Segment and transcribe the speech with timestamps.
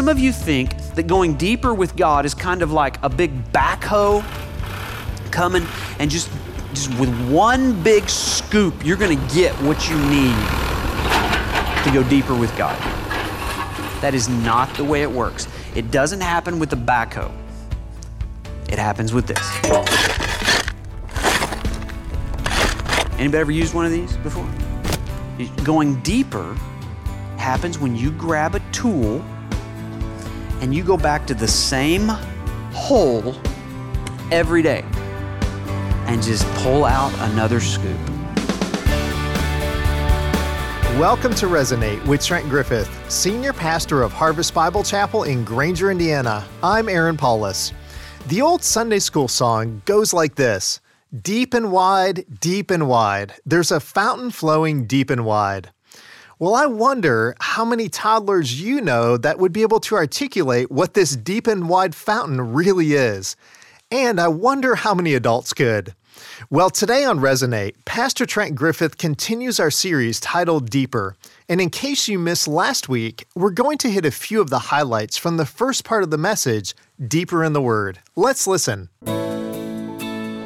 [0.00, 3.52] some of you think that going deeper with God is kind of like a big
[3.52, 4.24] backhoe
[5.30, 5.62] coming
[5.98, 6.30] and just
[6.72, 10.34] just with one big scoop, you're going to get what you need
[11.84, 12.78] to go deeper with God.
[14.00, 15.46] That is not the way it works.
[15.74, 17.30] It doesn't happen with the backhoe.
[18.70, 19.38] It happens with this.
[23.18, 24.48] Anybody ever used one of these before?
[25.62, 26.54] Going deeper
[27.36, 29.22] happens when you grab a tool
[30.60, 32.08] and you go back to the same
[32.72, 33.34] hole
[34.30, 34.84] every day
[36.06, 37.98] and just pull out another scoop.
[40.98, 46.46] Welcome to Resonate with Trent Griffith, Senior Pastor of Harvest Bible Chapel in Granger, Indiana.
[46.62, 47.72] I'm Aaron Paulus.
[48.26, 50.80] The old Sunday school song goes like this
[51.22, 55.70] Deep and wide, deep and wide, there's a fountain flowing deep and wide.
[56.40, 60.94] Well, I wonder how many toddlers you know that would be able to articulate what
[60.94, 63.36] this deep and wide fountain really is.
[63.90, 65.94] And I wonder how many adults could.
[66.48, 71.14] Well, today on Resonate, Pastor Trent Griffith continues our series titled Deeper.
[71.46, 74.60] And in case you missed last week, we're going to hit a few of the
[74.60, 76.74] highlights from the first part of the message,
[77.06, 77.98] Deeper in the Word.
[78.16, 78.88] Let's listen.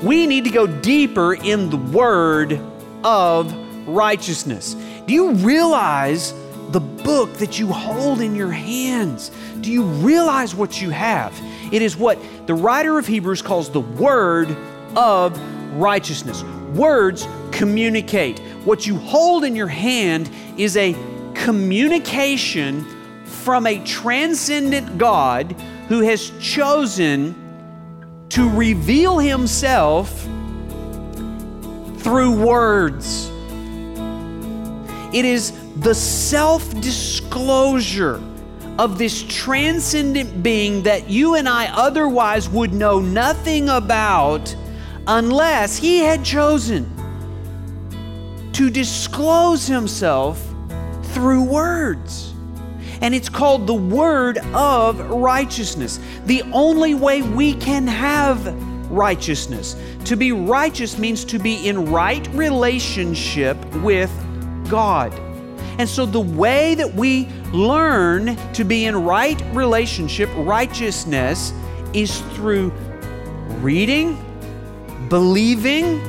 [0.03, 2.59] We need to go deeper in the Word
[3.05, 3.55] of
[3.87, 4.75] righteousness.
[5.07, 6.33] Do you realize
[6.71, 9.31] the book that you hold in your hands?
[9.61, 11.39] Do you realize what you have?
[11.73, 14.57] It is what the writer of Hebrews calls the Word
[14.97, 15.39] of
[15.77, 16.43] righteousness.
[16.75, 18.39] Words communicate.
[18.65, 20.97] What you hold in your hand is a
[21.35, 22.85] communication
[23.25, 25.53] from a transcendent God
[25.89, 27.35] who has chosen
[28.31, 30.23] to reveal himself
[31.99, 33.31] through words.
[35.15, 38.21] It is the self disclosure
[38.81, 44.55] of this transcendent being that you and I otherwise would know nothing about
[45.07, 46.91] unless he had chosen
[48.55, 50.45] to disclose himself
[51.13, 52.35] through words.
[53.01, 56.01] And it's called the word of righteousness.
[56.27, 58.45] The only way we can have
[58.91, 59.77] righteousness.
[60.07, 64.11] To be righteous means to be in right relationship with
[64.69, 65.13] God.
[65.79, 71.53] And so the way that we learn to be in right relationship, righteousness,
[71.93, 72.71] is through
[73.61, 74.17] reading,
[75.09, 76.01] believing,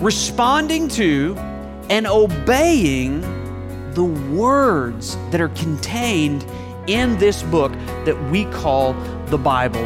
[0.00, 1.36] responding to,
[1.90, 3.20] and obeying
[3.94, 6.44] the words that are contained
[6.86, 7.72] in this book
[8.04, 8.94] that we call
[9.26, 9.84] the Bible.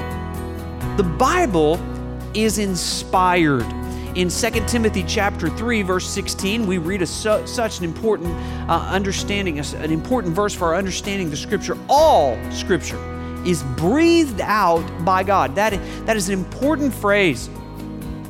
[0.96, 1.80] The Bible
[2.34, 3.66] is inspired.
[4.14, 8.32] In 2 Timothy chapter 3 verse 16, we read a su- such an important
[8.70, 11.76] uh, understanding, an important verse for our understanding of the scripture.
[11.88, 12.98] All scripture
[13.44, 15.56] is breathed out by God.
[15.56, 15.72] That,
[16.06, 17.50] that is an important phrase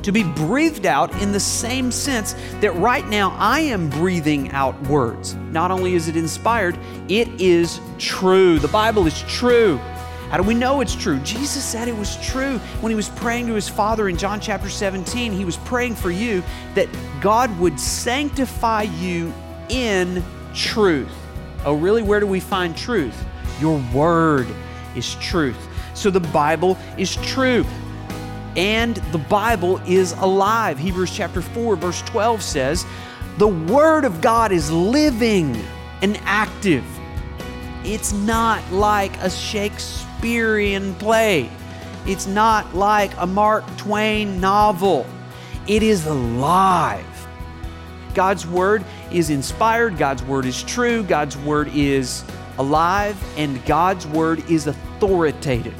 [0.01, 4.79] to be breathed out in the same sense that right now I am breathing out
[4.87, 5.35] words.
[5.35, 6.79] Not only is it inspired,
[7.09, 8.57] it is true.
[8.57, 9.79] The Bible is true.
[10.29, 11.19] How do we know it's true?
[11.19, 14.69] Jesus said it was true when he was praying to his Father in John chapter
[14.69, 15.31] 17.
[15.31, 16.43] He was praying for you
[16.73, 16.89] that
[17.21, 19.33] God would sanctify you
[19.69, 21.11] in truth.
[21.63, 22.03] Oh, really?
[22.03, 23.15] Where do we find truth?
[23.59, 24.47] Your word
[24.95, 25.57] is truth.
[25.93, 27.65] So the Bible is true
[28.55, 30.79] and the Bible is alive.
[30.79, 32.85] Hebrews chapter 4, verse 12 says,
[33.37, 35.55] The Word of God is living
[36.01, 36.85] and active.
[37.85, 41.49] It's not like a Shakespearean play,
[42.07, 45.05] it's not like a Mark Twain novel.
[45.67, 47.05] It is alive.
[48.15, 52.23] God's Word is inspired, God's Word is true, God's Word is
[52.57, 55.79] alive, and God's Word is authoritative.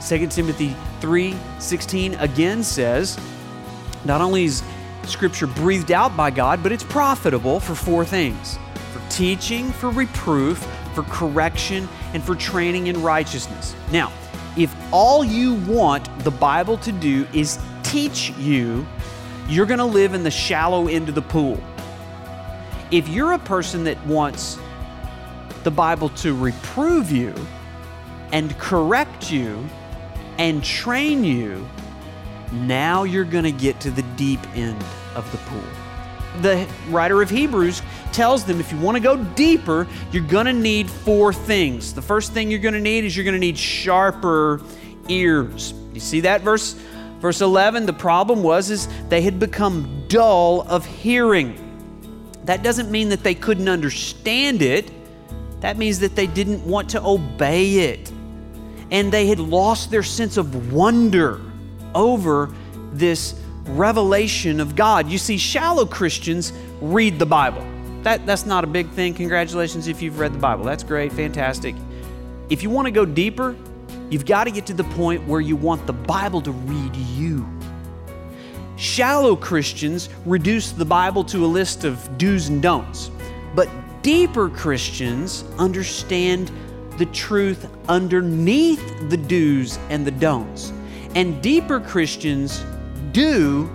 [0.00, 3.18] 2 Timothy 3:16 again says,
[4.04, 4.62] not only is
[5.04, 8.58] scripture breathed out by God, but it's profitable for four things:
[8.92, 13.74] for teaching, for reproof, for correction, and for training in righteousness.
[13.92, 14.12] Now,
[14.56, 18.86] if all you want the Bible to do is teach you,
[19.48, 21.62] you're going to live in the shallow end of the pool.
[22.90, 24.58] If you're a person that wants
[25.62, 27.34] the Bible to reprove you
[28.32, 29.68] and correct you
[30.38, 31.68] and train you,
[32.52, 34.82] now you're going to get to the deep end
[35.14, 35.89] of the pool.
[36.42, 37.82] The writer of Hebrews
[38.12, 41.92] tells them if you want to go deeper, you're going to need four things.
[41.92, 44.60] The first thing you're going to need is you're going to need sharper
[45.08, 45.74] ears.
[45.92, 46.76] You see that verse
[47.20, 51.66] verse 11, the problem was is they had become dull of hearing.
[52.44, 54.90] That doesn't mean that they couldn't understand it.
[55.60, 58.10] That means that they didn't want to obey it.
[58.90, 61.40] And they had lost their sense of wonder
[61.94, 62.52] over
[62.92, 63.40] this
[63.74, 65.08] revelation of God.
[65.08, 67.66] You see, shallow Christians read the Bible.
[68.02, 69.14] That, that's not a big thing.
[69.14, 70.64] Congratulations if you've read the Bible.
[70.64, 71.74] That's great, fantastic.
[72.48, 73.56] If you want to go deeper,
[74.08, 77.46] you've got to get to the point where you want the Bible to read you.
[78.76, 83.10] Shallow Christians reduce the Bible to a list of do's and don'ts,
[83.54, 83.68] but
[84.02, 86.50] deeper Christians understand
[86.96, 90.72] the truth underneath the do's and the don'ts.
[91.14, 92.64] And deeper Christians
[93.12, 93.70] do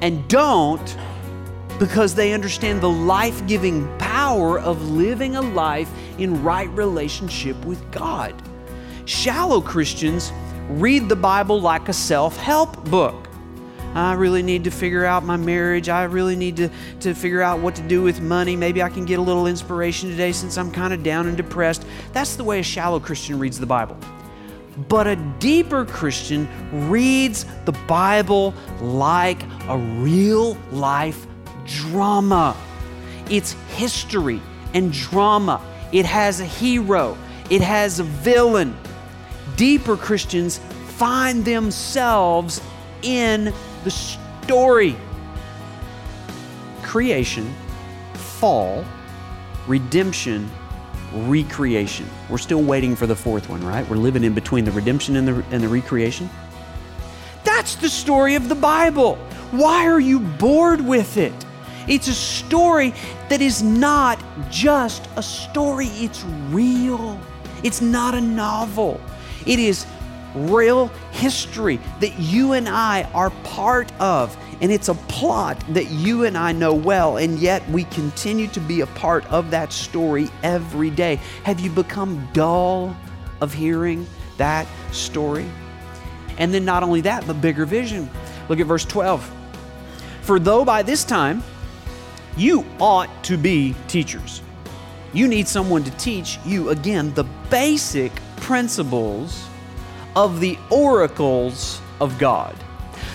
[0.00, 0.96] and don't
[1.78, 7.90] because they understand the life giving power of living a life in right relationship with
[7.92, 8.34] God.
[9.04, 10.32] Shallow Christians
[10.68, 13.28] read the Bible like a self help book.
[13.94, 15.88] I really need to figure out my marriage.
[15.88, 16.70] I really need to,
[17.00, 18.54] to figure out what to do with money.
[18.54, 21.86] Maybe I can get a little inspiration today since I'm kind of down and depressed.
[22.12, 23.96] That's the way a shallow Christian reads the Bible.
[24.88, 26.48] But a deeper Christian
[26.88, 31.26] reads the Bible like a real life
[31.66, 32.56] drama.
[33.30, 34.40] It's history
[34.74, 35.60] and drama.
[35.92, 37.16] It has a hero,
[37.50, 38.76] it has a villain.
[39.56, 40.58] Deeper Christians
[40.96, 42.60] find themselves
[43.02, 43.52] in
[43.84, 44.96] the story
[46.82, 47.54] creation,
[48.14, 48.82] fall,
[49.66, 50.48] redemption,
[51.12, 52.08] recreation.
[52.28, 53.88] We're still waiting for the fourth one, right?
[53.88, 56.28] We're living in between the redemption and the, and the recreation.
[57.44, 59.16] That's the story of the Bible.
[59.50, 61.32] Why are you bored with it?
[61.88, 62.92] It's a story
[63.30, 67.18] that is not just a story, it's real.
[67.62, 69.00] It's not a novel.
[69.46, 69.86] It is
[70.34, 74.36] real history that you and I are part of.
[74.60, 78.60] And it's a plot that you and I know well, and yet we continue to
[78.60, 81.20] be a part of that story every day.
[81.44, 82.96] Have you become dull
[83.40, 84.06] of hearing
[84.36, 85.48] that story?
[86.38, 88.10] And then not only that, but bigger vision.
[88.48, 89.30] Look at verse 12.
[90.22, 91.42] For though by this time
[92.36, 94.42] you ought to be teachers,
[95.12, 99.46] you need someone to teach you again the basic principles
[100.16, 102.56] of the oracles of God.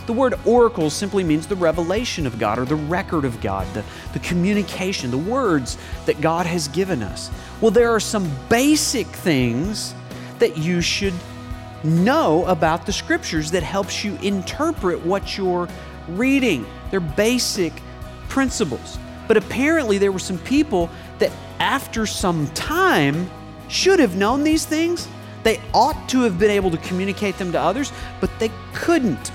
[0.06, 3.84] The word oracle simply means the revelation of God or the record of God, the,
[4.12, 7.32] the communication, the words that God has given us.
[7.62, 9.96] Well, there are some basic things
[10.40, 11.14] that you should
[11.84, 15.70] know about the scriptures that helps you interpret what you're
[16.10, 16.66] reading.
[16.92, 17.74] They're basic
[18.28, 18.98] principles.
[19.28, 20.90] But apparently, there were some people
[21.20, 23.30] that, after some time,
[23.70, 25.08] should have known these things.
[25.44, 29.32] They ought to have been able to communicate them to others, but they couldn't.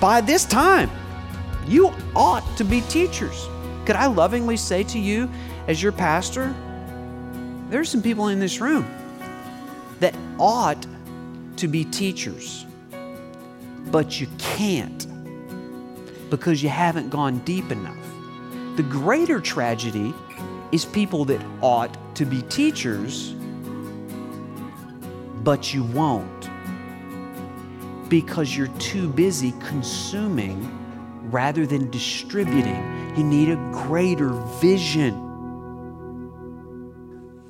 [0.00, 0.90] By this time,
[1.66, 3.48] you ought to be teachers.
[3.84, 5.30] Could I lovingly say to you,
[5.68, 6.54] as your pastor,
[7.70, 8.86] there's some people in this room
[10.00, 10.86] that ought
[11.56, 12.66] to be teachers,
[13.90, 15.06] but you can't
[16.30, 17.96] because you haven't gone deep enough.
[18.76, 20.12] The greater tragedy
[20.72, 23.34] is people that ought to be teachers,
[25.42, 26.50] but you won't
[28.08, 30.70] because you're too busy consuming
[31.30, 32.82] rather than distributing.
[33.16, 34.30] You need a greater
[34.60, 35.22] vision.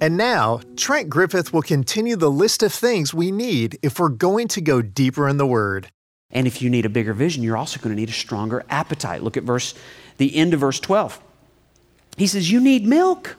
[0.00, 4.48] And now, Trent Griffith will continue the list of things we need if we're going
[4.48, 5.88] to go deeper in the Word.
[6.30, 9.22] And if you need a bigger vision, you're also going to need a stronger appetite.
[9.22, 9.74] Look at verse
[10.18, 11.20] the end of verse 12.
[12.16, 13.36] He says, You need milk,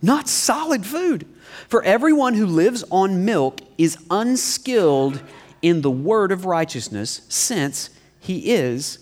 [0.00, 1.26] not solid food.
[1.68, 5.20] For everyone who lives on milk is unskilled
[5.62, 8.98] in the word of righteousness, since he is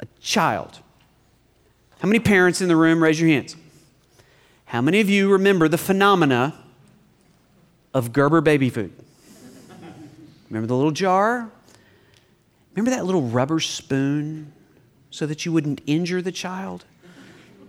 [0.00, 0.80] a child.
[2.00, 3.02] How many parents in the room?
[3.02, 3.56] Raise your hands.
[4.66, 6.54] How many of you remember the phenomena
[7.94, 8.92] of Gerber baby food?
[10.50, 11.50] Remember the little jar?
[12.74, 14.52] Remember that little rubber spoon
[15.10, 16.84] so that you wouldn't injure the child?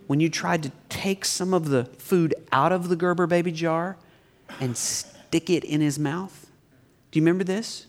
[0.09, 3.95] when you tried to take some of the food out of the Gerber baby jar
[4.59, 6.47] and stick it in his mouth?
[7.11, 7.85] Do you remember this?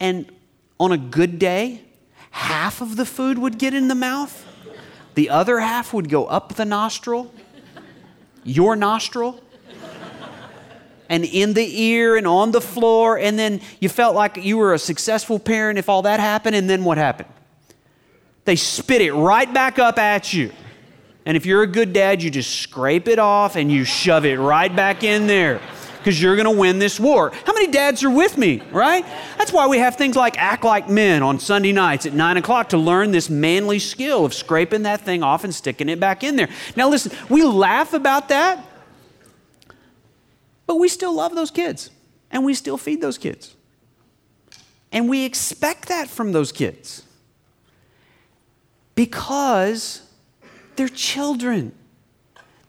[0.00, 0.32] And
[0.80, 1.82] on a good day,
[2.30, 4.46] half of the food would get in the mouth,
[5.14, 7.32] the other half would go up the nostril,
[8.42, 9.40] your nostril,
[11.10, 13.18] and in the ear and on the floor.
[13.18, 16.56] And then you felt like you were a successful parent if all that happened.
[16.56, 17.28] And then what happened?
[18.46, 20.52] They spit it right back up at you.
[21.26, 24.38] And if you're a good dad, you just scrape it off and you shove it
[24.38, 25.60] right back in there
[26.00, 27.30] because you're going to win this war.
[27.44, 29.04] How many dads are with me, right?
[29.38, 32.70] That's why we have things like Act Like Men on Sunday nights at 9 o'clock
[32.70, 36.36] to learn this manly skill of scraping that thing off and sticking it back in
[36.36, 36.48] there.
[36.74, 38.64] Now, listen, we laugh about that,
[40.66, 41.90] But we still love those kids
[42.30, 43.56] and we still feed those kids.
[44.92, 47.02] And we expect that from those kids
[48.94, 50.02] because
[50.76, 51.72] they're children.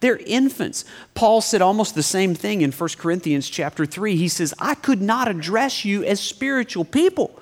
[0.01, 0.83] They're infants.
[1.13, 4.15] Paul said almost the same thing in 1 Corinthians chapter 3.
[4.15, 7.39] He says, I could not address you as spiritual people,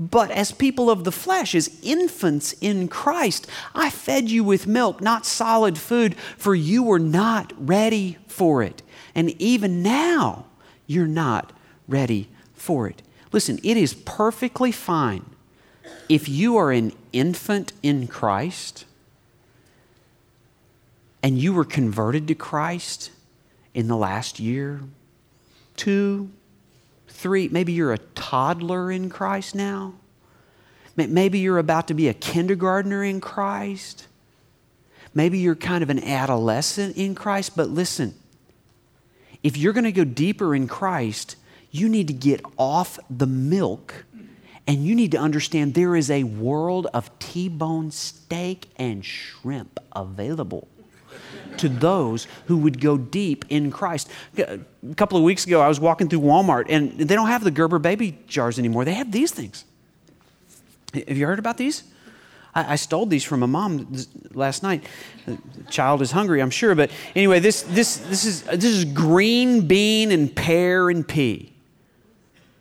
[0.00, 3.46] but as people of the flesh, as infants in Christ.
[3.74, 8.82] I fed you with milk, not solid food, for you were not ready for it.
[9.14, 10.46] And even now,
[10.86, 11.52] you're not
[11.86, 13.02] ready for it.
[13.32, 15.26] Listen, it is perfectly fine
[16.08, 18.86] if you are an infant in Christ
[21.22, 23.10] and you were converted to Christ
[23.74, 24.80] in the last year,
[25.76, 26.30] two,
[27.08, 29.94] three, maybe you're a toddler in Christ now.
[30.96, 34.08] Maybe you're about to be a kindergartner in Christ.
[35.14, 37.56] Maybe you're kind of an adolescent in Christ.
[37.56, 38.14] But listen,
[39.44, 41.36] if you're going to go deeper in Christ,
[41.70, 44.04] you need to get off the milk
[44.66, 49.78] and you need to understand there is a world of T bone steak and shrimp
[49.94, 50.68] available
[51.58, 54.10] to those who would go deep in Christ.
[54.36, 54.60] A
[54.96, 57.78] couple of weeks ago, I was walking through Walmart and they don't have the Gerber
[57.78, 58.84] baby jars anymore.
[58.84, 59.64] They have these things.
[60.94, 61.84] Have you heard about these?
[62.54, 63.94] I, stole these from a mom
[64.32, 64.84] last night.
[65.26, 65.38] The
[65.70, 70.10] child is hungry, I'm sure, but anyway, this, this, this, is, this is green bean
[70.10, 71.52] and pear and pea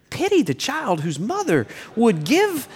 [0.10, 2.68] pity the child whose mother would give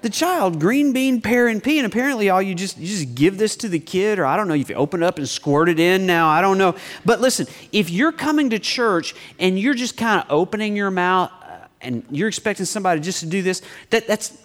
[0.00, 1.78] the child green bean, pear, and pea.
[1.78, 4.48] And apparently, all you just you just give this to the kid, or I don't
[4.48, 6.28] know if you open it up and squirt it in now.
[6.28, 6.74] I don't know.
[7.04, 11.30] But listen, if you're coming to church and you're just kind of opening your mouth
[11.42, 14.36] uh, and you're expecting somebody just to do this, that, that's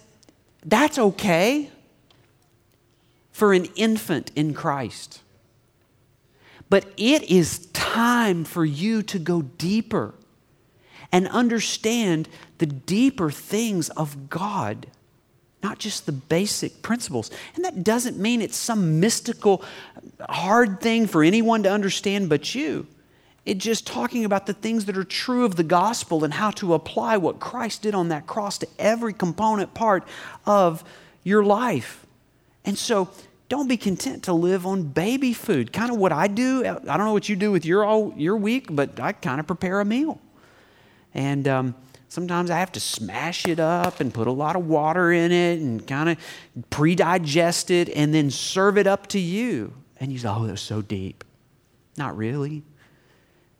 [0.64, 1.70] that's okay
[3.30, 5.20] for an infant in Christ.
[6.70, 10.14] But it is time for you to go deeper
[11.12, 14.88] and understand the deeper things of God,
[15.64, 17.30] not just the basic principles.
[17.56, 19.64] And that doesn't mean it's some mystical,
[20.28, 22.86] hard thing for anyone to understand but you.
[23.46, 26.74] It's just talking about the things that are true of the gospel and how to
[26.74, 30.06] apply what Christ did on that cross to every component part
[30.44, 30.84] of
[31.24, 32.06] your life.
[32.66, 33.08] And so,
[33.50, 35.72] don't be content to live on baby food.
[35.72, 36.64] Kind of what I do.
[36.64, 39.46] I don't know what you do with your all, your week, but I kind of
[39.46, 40.18] prepare a meal.
[41.12, 41.74] And um,
[42.08, 45.60] sometimes I have to smash it up and put a lot of water in it
[45.60, 46.18] and kind of
[46.70, 49.72] pre digest it and then serve it up to you.
[49.98, 51.24] And you say, oh, that was so deep.
[51.96, 52.62] Not really.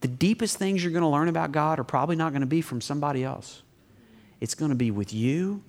[0.01, 2.61] The deepest things you're going to learn about God are probably not going to be
[2.61, 3.63] from somebody else.
[4.41, 5.63] It's going to be with you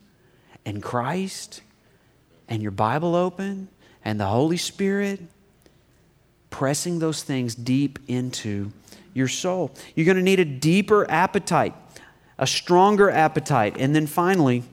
[0.65, 1.61] and Christ
[2.47, 3.69] and your Bible open
[4.03, 5.21] and the Holy Spirit
[6.49, 8.71] pressing those things deep into
[9.13, 9.71] your soul.
[9.95, 11.73] You're going to need a deeper appetite,
[12.37, 14.63] a stronger appetite, and then finally,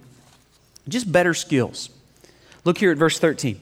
[0.89, 1.91] just better skills.
[2.65, 3.61] Look here at verse 13.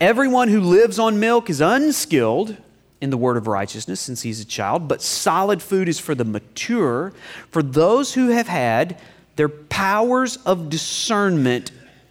[0.00, 2.56] Everyone who lives on milk is unskilled
[3.00, 6.24] in the word of righteousness since he's a child, but solid food is for the
[6.24, 7.12] mature,
[7.50, 8.98] for those who have had
[9.36, 11.70] their powers of discernment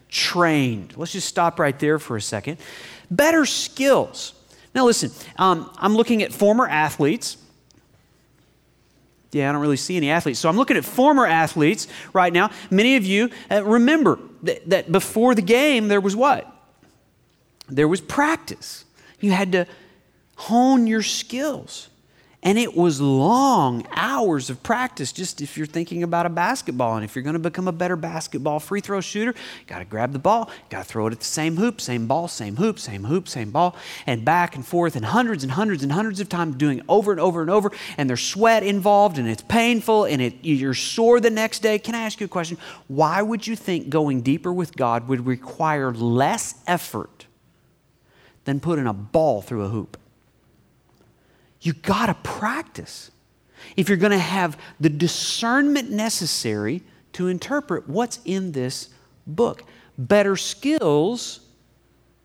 [0.10, 0.96] trained.
[0.96, 2.58] Let's just stop right there for a second.
[3.10, 4.34] Better skills.
[4.76, 7.38] Now, listen, um, I'm looking at former athletes
[9.34, 10.40] yeah, I don't really see any athletes.
[10.40, 12.52] So I'm looking at former athletes right now.
[12.70, 16.50] Many of you uh, remember that, that before the game, there was what?
[17.68, 18.86] There was practice.
[19.20, 19.68] You had to
[20.36, 21.90] hone your skills.
[22.46, 26.98] And it was long hours of practice, just if you're thinking about a basketball.
[26.98, 29.86] And if you're going to become a better basketball free throw shooter, you got to
[29.86, 32.80] grab the ball, got to throw it at the same hoop, same ball, same hoop,
[32.80, 36.28] same hoop, same ball, and back and forth, and hundreds and hundreds and hundreds of
[36.28, 37.72] times doing over and over and over.
[37.98, 41.80] And there's sweat involved, and it's painful, and it, you're sore the next day.
[41.80, 42.58] Can I ask you a question?
[42.90, 47.26] Why would you think going deeper with God would require less effort
[48.44, 49.98] than putting a ball through a hoop?
[51.64, 53.10] You got to practice
[53.78, 58.90] if you're going to have the discernment necessary to interpret what's in this
[59.26, 59.64] book.
[59.98, 61.40] Better skills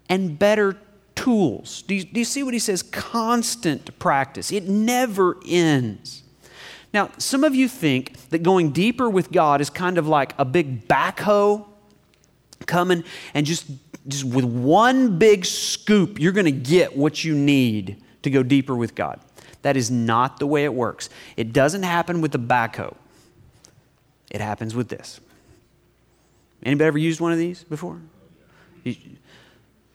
[0.08, 0.76] and better
[1.14, 1.82] tools.
[1.82, 2.82] Do you, do you, see what he says?
[2.82, 4.50] Constant practice.
[4.50, 6.24] It never ends.
[6.92, 10.44] Now, some of you think that going deeper with God is kind of like a
[10.44, 11.66] big backhoe
[12.66, 13.04] coming
[13.34, 13.70] and just,
[14.08, 18.74] just with one big scoop, you're going to get what you need to go deeper
[18.74, 19.20] with God.
[19.68, 21.10] That is not the way it works.
[21.36, 22.96] It doesn't happen with the backhoe.
[24.30, 25.20] It happens with this.
[26.62, 28.00] Anybody ever used one of these before?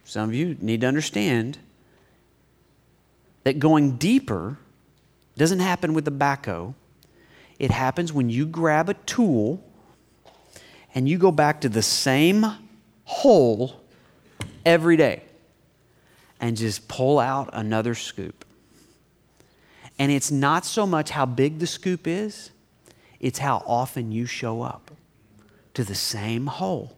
[0.06, 1.58] Some of you need to understand
[3.46, 4.60] that going deeper
[5.38, 6.76] doesn't happen with the backhoe.
[7.58, 9.60] It happens when you grab a tool
[10.94, 12.46] and you go back to the same
[13.06, 13.82] hole
[14.68, 15.24] every day
[16.40, 18.46] and just pull out another scoop.
[20.04, 22.52] And it's not so much how big the scoop is,
[23.22, 24.92] it's how often you show up
[25.76, 26.98] to the same hole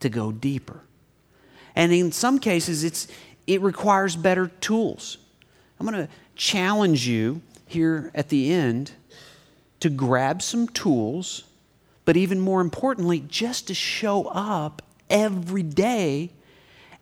[0.00, 0.82] to go deeper.
[1.74, 3.08] And in some cases, it's,
[3.46, 5.16] it requires better tools.
[5.80, 8.92] I'm going to challenge you here at the end
[9.80, 11.44] to grab some tools,
[12.04, 16.32] but even more importantly, just to show up every day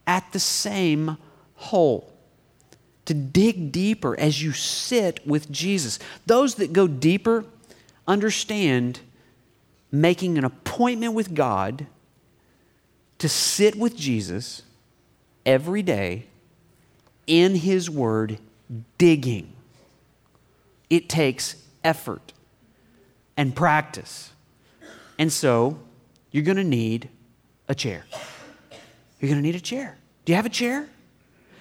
[0.06, 1.16] at the same
[1.56, 2.13] hole.
[3.06, 5.98] To dig deeper as you sit with Jesus.
[6.26, 7.44] Those that go deeper
[8.06, 9.00] understand
[9.90, 11.86] making an appointment with God
[13.18, 14.62] to sit with Jesus
[15.46, 16.26] every day
[17.26, 18.38] in His Word,
[18.98, 19.52] digging.
[20.90, 22.32] It takes effort
[23.36, 24.30] and practice.
[25.18, 25.78] And so,
[26.30, 27.08] you're going to need
[27.68, 28.04] a chair.
[29.20, 29.96] You're going to need a chair.
[30.24, 30.88] Do you have a chair?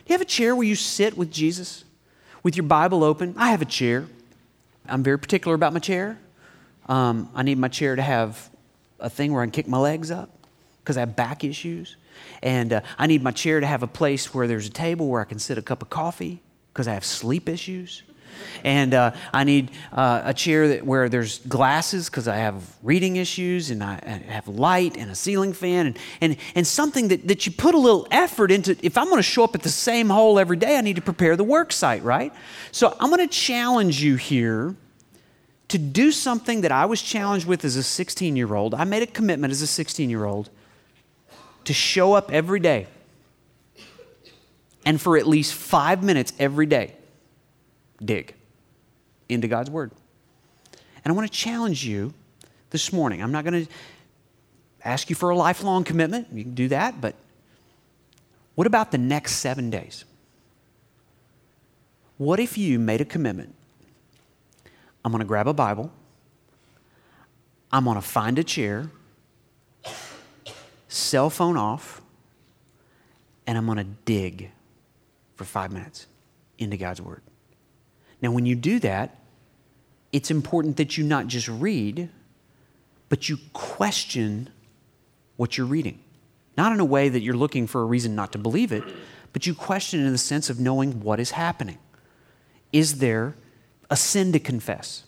[0.06, 1.86] Do you have a chair where you sit with Jesus
[2.44, 3.36] with your Bible open?
[3.38, 4.06] I have a chair.
[4.86, 6.20] I'm very particular about my chair.
[6.88, 8.50] Um, I need my chair to have
[9.00, 10.30] a thing where I can kick my legs up
[10.82, 11.96] because I have back issues.
[12.42, 15.22] And uh, I need my chair to have a place where there's a table where
[15.22, 16.42] I can sit a cup of coffee
[16.74, 18.04] because I have sleep issues.
[18.63, 23.18] And uh, I need uh, a chair that, where there's glasses because I have reading
[23.18, 27.28] issues and I, I, have light and a ceiling fan and, and, and something that,
[27.28, 28.78] that you put a little effort into.
[28.82, 31.02] If I'm going to show up at the same hole every day, I need to
[31.02, 32.34] prepare the work site, right?
[32.72, 34.75] So I'm going to challenge you here
[35.70, 38.74] to do something that I was challenged with as a 16 year old.
[38.74, 40.50] I made a commitment as a 16 year old
[41.66, 42.88] to show up every day
[44.86, 46.94] and for at least five minutes every day,
[48.02, 48.36] dig
[49.30, 49.91] into God's Word.
[51.04, 52.13] And I want to challenge you
[52.70, 53.22] this morning.
[53.22, 53.72] I'm not going to
[54.84, 56.28] ask you for a lifelong commitment.
[56.32, 57.15] You can do that, but
[58.56, 60.06] what about the next seven days?
[62.17, 63.56] What if you made a commitment?
[65.04, 65.91] I'm going to grab a Bible,
[67.72, 68.89] I'm going to find a chair
[70.88, 72.02] cell phone off,
[73.48, 74.52] and I'm going to dig
[75.36, 76.06] for five minutes
[76.60, 77.22] into God's Word.
[78.24, 79.20] Now, when you do that,
[80.14, 82.10] it's important that you not just read,
[83.10, 84.50] but you question
[85.36, 86.00] what you're reading.
[86.56, 88.84] Not in a way that you're looking for a reason not to believe it,
[89.34, 91.80] but you question in the sense of knowing what is happening.
[92.72, 93.36] Is there
[93.90, 95.04] a sin to confess?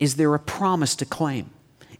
[0.00, 1.50] Is there a promise to claim?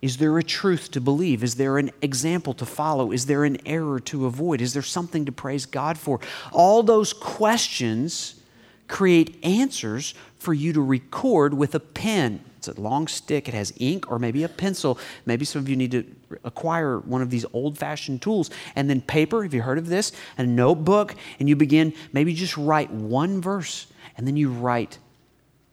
[0.03, 1.44] Is there a truth to believe?
[1.44, 3.12] Is there an example to follow?
[3.12, 4.61] Is there an error to avoid?
[4.61, 6.18] Is there something to praise God for?
[6.53, 8.40] All those questions
[8.88, 12.44] create answers for you to record with a pen.
[12.59, 14.99] It's a long stick, it has ink or maybe a pencil.
[15.27, 16.05] Maybe some of you need to
[16.44, 18.51] acquire one of these old fashioned tools.
[18.75, 20.12] And then paper, have you heard of this?
[20.38, 24.99] A notebook, and you begin, maybe just write one verse, and then you write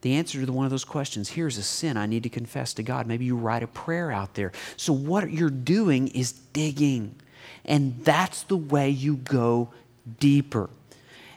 [0.02, 2.84] the answer to one of those questions here's a sin I need to confess to
[2.84, 3.08] God.
[3.08, 4.52] Maybe you write a prayer out there.
[4.76, 7.16] So, what you're doing is digging.
[7.66, 9.70] And that's the way you go
[10.20, 10.70] deeper.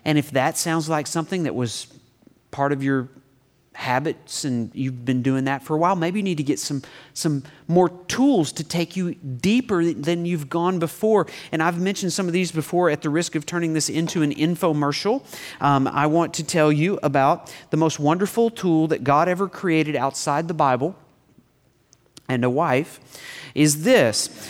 [0.04, 1.86] And if that sounds like something that was
[2.50, 3.08] part of your
[3.74, 6.80] habits and you've been doing that for a while maybe you need to get some
[7.12, 11.26] some more tools to take you deeper than you've gone before.
[11.50, 14.32] And i've mentioned some of these before at the risk of turning this into an
[14.32, 15.24] infomercial.
[15.60, 19.96] Um, i want to tell you about the most wonderful tool that god ever created
[19.96, 20.94] outside the bible
[22.28, 23.00] and a wife
[23.56, 24.48] is this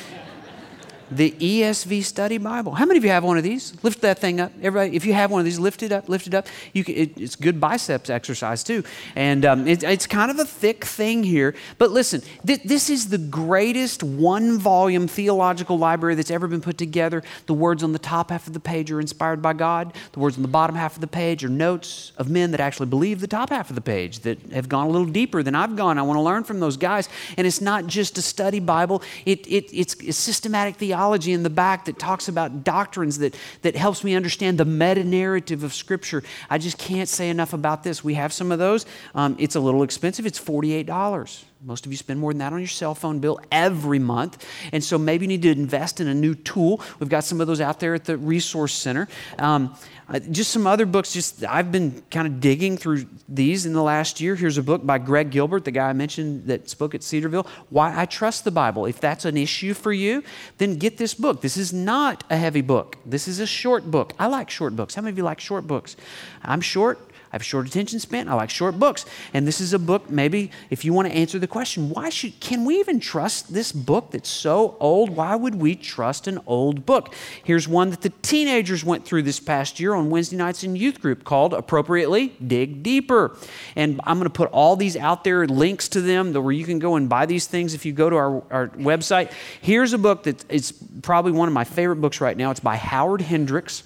[1.17, 2.75] the ESV Study Bible.
[2.75, 3.73] How many of you have one of these?
[3.85, 4.53] Lift that thing up.
[4.61, 6.47] Everybody, if you have one of these, lift it up, lift it up.
[6.73, 8.83] You can, it, it's good biceps exercise too.
[9.15, 11.55] And um, it, it's kind of a thick thing here.
[11.79, 16.79] But listen, th- this is the greatest one volume theological library that's ever been put
[16.79, 17.23] together.
[17.47, 20.37] The words on the top half of the page are inspired by God, the words
[20.37, 23.27] on the bottom half of the page are notes of men that actually believe the
[23.29, 25.97] top half of the page, that have gone a little deeper than I've gone.
[25.97, 27.09] I want to learn from those guys.
[27.37, 31.43] And it's not just a study Bible, it, it, it's, it's systematic theology theology in
[31.43, 35.75] the back that talks about doctrines that, that helps me understand the meta narrative of
[35.75, 36.23] Scripture.
[36.49, 38.03] I just can't say enough about this.
[38.03, 38.87] We have some of those.
[39.15, 41.45] Um, it's a little expensive, it's $48.
[41.65, 44.45] Most of you spend more than that on your cell phone bill every month.
[44.73, 46.83] And so maybe you need to invest in a new tool.
[46.99, 49.09] We've got some of those out there at the Resource Center.
[49.39, 49.75] Um,
[50.07, 53.83] uh, just some other books, just I've been kind of digging through these in the
[53.83, 54.35] last year.
[54.35, 57.47] Here's a book by Greg Gilbert, the guy I mentioned that spoke at Cedarville.
[57.71, 58.85] Why I Trust the Bible.
[58.85, 60.23] If that's an issue for you,
[60.59, 61.41] then get this book.
[61.41, 64.13] This is not a heavy book, this is a short book.
[64.19, 64.95] I like short books.
[64.95, 65.97] How many of you like short books?
[66.43, 66.99] I'm short.
[67.35, 68.29] I have short attention span.
[68.29, 69.05] I like short books.
[69.33, 72.39] And this is a book, maybe if you want to answer the question why should,
[72.39, 75.11] can we even trust this book that's so old?
[75.11, 77.13] Why would we trust an old book?
[77.43, 81.01] Here's one that the teenagers went through this past year on Wednesday nights in youth
[81.01, 83.37] group called appropriately Dig Deeper.
[83.75, 86.79] And I'm going to put all these out there, links to them where you can
[86.79, 89.33] go and buy these things if you go to our, our website.
[89.61, 90.71] Here's a book that it's
[91.03, 92.53] probably one of my favorite books right now.
[92.53, 93.83] It's by Howard Hendricks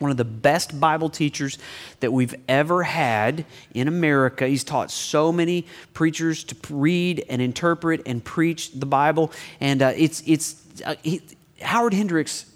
[0.00, 1.58] one of the best Bible teachers
[2.00, 4.46] that we've ever had in America.
[4.46, 9.32] He's taught so many preachers to read and interpret and preach the Bible.
[9.60, 11.22] And uh, it's, it's, uh, he,
[11.60, 12.46] Howard Hendricks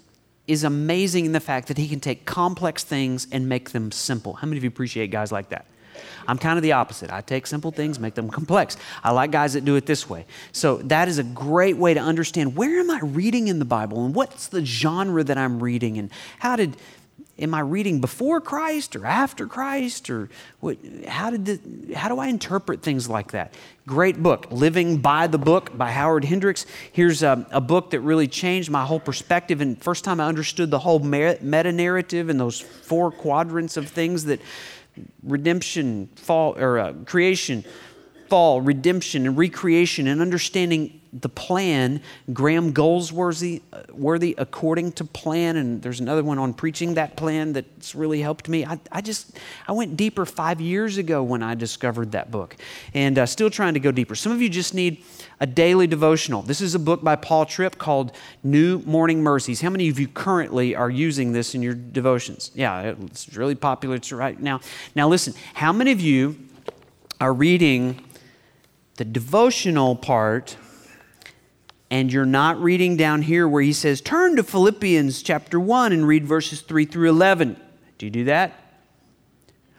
[0.47, 4.33] is amazing in the fact that he can take complex things and make them simple.
[4.33, 5.65] How many of you appreciate guys like that?
[6.27, 7.11] I'm kind of the opposite.
[7.11, 8.77] I take simple things, make them complex.
[9.03, 10.25] I like guys that do it this way.
[10.51, 14.05] So that is a great way to understand where am I reading in the Bible
[14.05, 16.77] and what's the genre that I'm reading and how did
[17.39, 22.19] am I reading before Christ or after Christ or what, how did the, how do
[22.19, 23.53] I interpret things like that?
[23.87, 26.65] Great book, Living by the Book by Howard Hendricks.
[26.91, 30.71] Here's a, a book that really changed my whole perspective and first time I understood
[30.71, 34.39] the whole meta narrative and those four quadrants of things that
[35.23, 37.65] redemption, fall or uh, creation,
[38.29, 45.81] fall, redemption, and recreation, and understanding the plan, Graham Goldsworthy, worthy according to plan, and
[45.81, 48.65] there's another one on preaching that plan that's really helped me.
[48.65, 52.55] I, I just, I went deeper five years ago when I discovered that book,
[52.93, 54.15] and uh, still trying to go deeper.
[54.15, 55.03] Some of you just need
[55.41, 56.43] a daily devotional.
[56.43, 59.59] This is a book by Paul Tripp called New Morning Mercies.
[59.59, 62.51] How many of you currently are using this in your devotions?
[62.55, 64.61] Yeah, it's really popular right now.
[64.95, 66.37] Now listen, how many of you
[67.19, 68.03] are reading
[68.95, 70.55] the devotional part
[71.91, 76.07] and you're not reading down here where he says, turn to Philippians chapter 1 and
[76.07, 77.59] read verses 3 through 11.
[77.97, 78.53] Do you do that?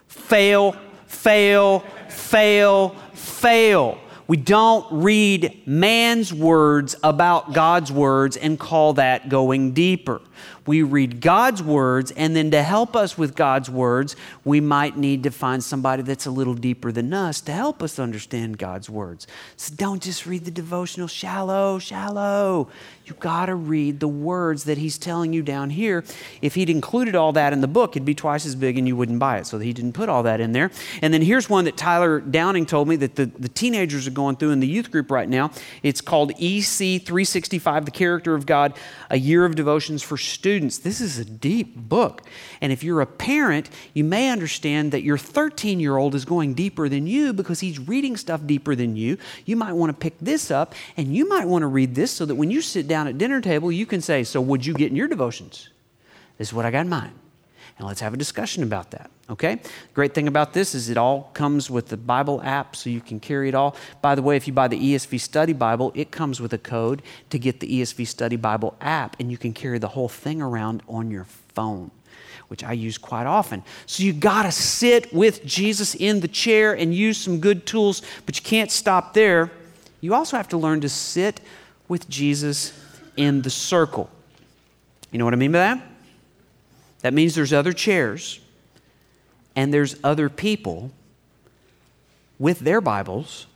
[0.06, 3.98] Fail, fail, fail, fail.
[4.28, 10.20] We don't read man's words about God's words and call that going deeper
[10.66, 15.24] we read God's words, and then to help us with God's words, we might need
[15.24, 19.26] to find somebody that's a little deeper than us to help us understand God's words.
[19.56, 22.68] So don't just read the devotional shallow, shallow.
[23.04, 26.04] You got to read the words that he's telling you down here.
[26.40, 28.94] If he'd included all that in the book, it'd be twice as big and you
[28.94, 29.46] wouldn't buy it.
[29.46, 30.70] So he didn't put all that in there.
[31.02, 34.36] And then here's one that Tyler Downing told me that the, the teenagers are going
[34.36, 35.50] through in the youth group right now.
[35.82, 38.74] It's called EC 365 The Character of God,
[39.10, 42.20] a year of devotions for students students, this is a deep book.
[42.60, 46.52] And if you're a parent, you may understand that your 13 year old is going
[46.52, 49.16] deeper than you because he's reading stuff deeper than you.
[49.46, 52.26] You might want to pick this up and you might want to read this so
[52.26, 54.90] that when you sit down at dinner table, you can say, So, what'd you get
[54.90, 55.70] in your devotions?
[56.36, 57.12] This is what I got in mine.
[57.82, 59.10] Let's have a discussion about that.
[59.28, 59.60] Okay?
[59.94, 63.18] Great thing about this is it all comes with the Bible app so you can
[63.18, 63.76] carry it all.
[64.00, 67.02] By the way, if you buy the ESV Study Bible, it comes with a code
[67.30, 70.82] to get the ESV Study Bible app, and you can carry the whole thing around
[70.88, 71.90] on your phone.
[72.48, 73.62] Which I use quite often.
[73.86, 78.02] So you got to sit with Jesus in the chair and use some good tools,
[78.26, 79.50] but you can't stop there.
[80.02, 81.40] You also have to learn to sit
[81.88, 82.78] with Jesus
[83.16, 84.10] in the circle.
[85.10, 85.91] You know what I mean by that?
[87.02, 88.40] That means there's other chairs
[89.54, 90.90] and there's other people
[92.38, 93.46] with their Bibles,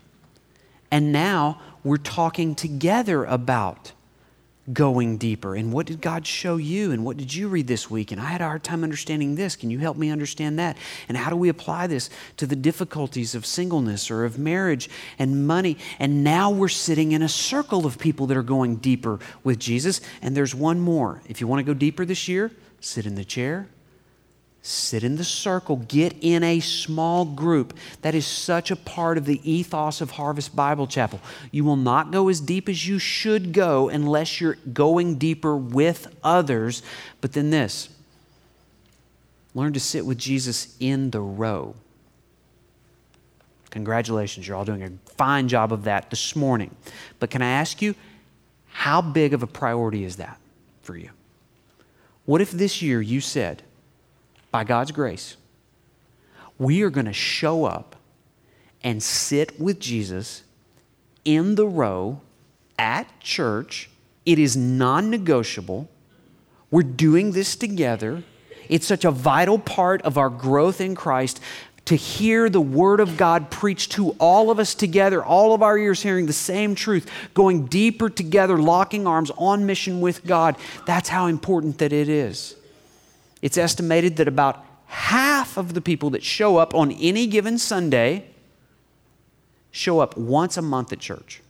[0.91, 3.93] and now we're talking together about
[4.73, 5.55] going deeper.
[5.55, 6.91] And what did God show you?
[6.91, 8.13] And what did you read this week?
[8.13, 9.57] And I had a hard time understanding this.
[9.57, 10.77] Can you help me understand that?
[11.09, 15.47] And how do we apply this to the difficulties of singleness or of marriage and
[15.47, 15.79] money?
[15.99, 20.01] And now we're sitting in a circle of people that are going deeper with Jesus.
[20.21, 21.23] And there's one more.
[21.29, 22.51] If you want to go deeper this year,
[22.87, 23.69] sit in the chair,
[24.63, 27.77] sit in the circle, get in a small group.
[28.03, 31.21] That is such a part of the ethos of Harvest Bible Chapel.
[31.51, 36.15] You will not go as deep as you should go unless you're going deeper with
[36.23, 36.83] others.
[37.21, 37.89] But then this
[39.55, 41.75] learn to sit with Jesus in the row.
[43.71, 46.75] Congratulations, you're all doing a fine job of that this morning.
[47.21, 47.95] But can I ask you,
[48.69, 50.39] how big of a priority is that
[50.83, 51.11] for you?
[52.27, 53.63] What if this year you said,
[54.51, 55.37] by God's grace,
[56.59, 57.97] we are going to show up
[58.83, 60.43] and sit with Jesus
[61.25, 62.21] in the row
[62.79, 63.89] at church?
[64.25, 65.89] It is non negotiable.
[66.71, 68.25] We're doing this together.
[68.69, 71.41] It's such a vital part of our growth in Christ
[71.87, 75.79] to hear the Word of God preached to all of us together, all of our
[75.79, 80.57] ears hearing the same truth, going deeper together, locking arms on mission with God.
[80.85, 82.57] That's how important that it is.
[83.41, 88.27] It's estimated that about half of the people that show up on any given Sunday
[89.71, 91.41] show up once a month at church.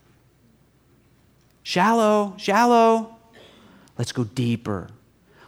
[1.63, 3.17] Shallow, shallow.
[3.97, 4.89] Let's go deeper.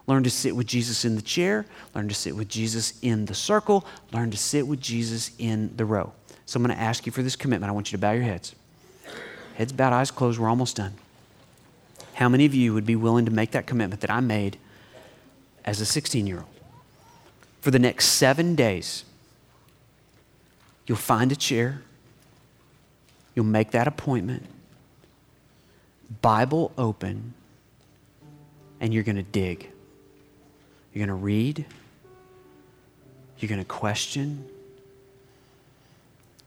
[0.08, 1.66] Learn to sit with Jesus in the chair.
[1.94, 3.86] Learn to sit with Jesus in the circle.
[4.10, 6.12] Learn to sit with Jesus in the row.
[6.46, 7.68] So I'm going to ask you for this commitment.
[7.68, 8.54] I want you to bow your heads.
[9.56, 10.38] Heads bowed, eyes closed.
[10.38, 10.94] We're almost done.
[12.14, 14.56] How many of you would be willing to make that commitment that I made
[15.66, 16.46] as a 16 year old?
[17.60, 19.04] For the next seven days,
[20.86, 21.82] you'll find a chair,
[23.34, 24.46] you'll make that appointment,
[26.22, 27.34] Bible open,
[28.80, 29.70] and you're going to dig.
[30.92, 31.66] You're going to read,
[33.38, 34.44] you're going to question,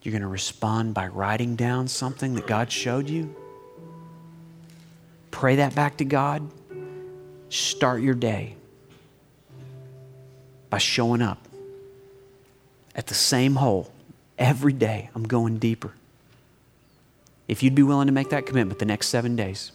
[0.01, 3.36] you're going to respond by writing down something that God showed you.
[5.30, 6.49] Pray that back to God.
[7.49, 8.56] Start your day
[10.69, 11.47] by showing up
[12.95, 13.91] at the same hole
[14.38, 15.10] every day.
[15.13, 15.91] I'm going deeper.
[17.47, 19.71] If you'd be willing to make that commitment the next seven days,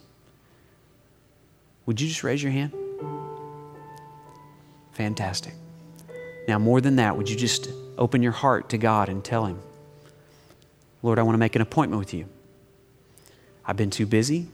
[1.84, 2.72] would you just raise your hand?
[4.96, 5.52] Fantastic.
[6.48, 9.60] Now, more than that, would you just open your heart to God and tell Him,
[11.02, 12.26] Lord, I want to make an appointment with you.
[13.66, 14.48] I've been too busy.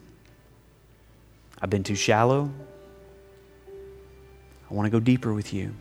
[1.61, 2.51] I've been too shallow.
[4.69, 5.77] I want to go deeper with you.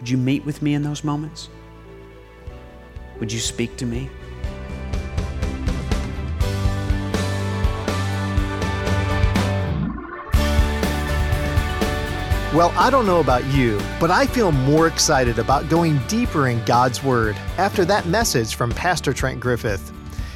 [0.00, 1.48] Would you meet with me in those moments?
[3.20, 4.10] Would you speak to me?
[12.54, 16.64] Well, I don't know about you, but I feel more excited about going deeper in
[16.64, 19.90] God's Word after that message from Pastor Trent Griffith.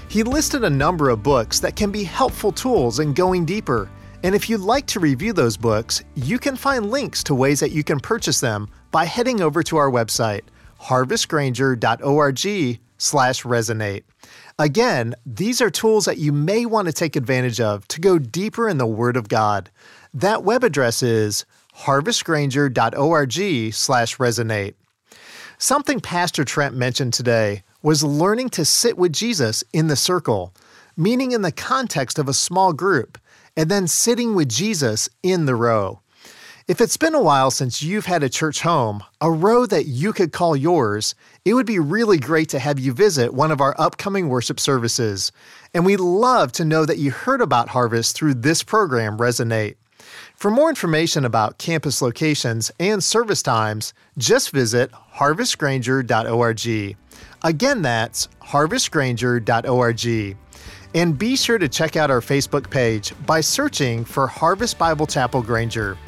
[0.08, 3.88] He listed a number of books that can be helpful tools in going deeper.
[4.24, 7.70] And if you'd like to review those books, you can find links to ways that
[7.70, 10.42] you can purchase them by heading over to our website,
[10.80, 14.02] harvestgranger.org slash resonate.
[14.58, 18.68] Again, these are tools that you may want to take advantage of to go deeper
[18.68, 19.70] in the Word of God.
[20.12, 21.46] That web address is
[21.80, 24.74] harvestgranger.org slash resonate.
[25.58, 30.54] Something Pastor Trent mentioned today was learning to sit with Jesus in the circle,
[30.96, 33.18] meaning in the context of a small group,
[33.56, 36.00] and then sitting with Jesus in the row.
[36.68, 40.12] If it's been a while since you've had a church home, a row that you
[40.12, 41.14] could call yours,
[41.44, 45.32] it would be really great to have you visit one of our upcoming worship services.
[45.72, 49.76] And we'd love to know that you heard about Harvest through this program, Resonate.
[50.36, 56.96] For more information about campus locations and service times, just visit harvestgranger.org.
[57.42, 60.36] Again, that's harvestgranger.org.
[60.94, 65.42] And be sure to check out our Facebook page by searching for Harvest Bible Chapel
[65.42, 65.98] Granger.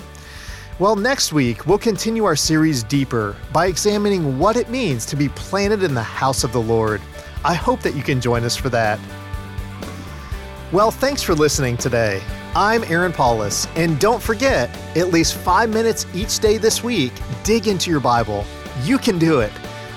[0.78, 5.28] Well, next week, we'll continue our series deeper by examining what it means to be
[5.30, 7.02] planted in the house of the Lord.
[7.44, 8.98] I hope that you can join us for that.
[10.72, 12.22] Well, thanks for listening today.
[12.56, 17.12] I'm Aaron Paulus, and don't forget, at least five minutes each day this week,
[17.44, 18.44] dig into your Bible.
[18.82, 19.52] You can do it.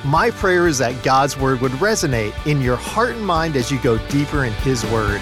[0.06, 3.80] My prayer is that God's Word would resonate in your heart and mind as you
[3.80, 5.20] go deeper in His Word.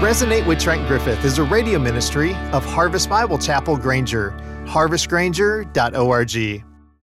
[0.00, 4.30] Resonate with Trent Griffith is a radio ministry of Harvest Bible Chapel Granger,
[4.64, 6.69] harvestgranger.org.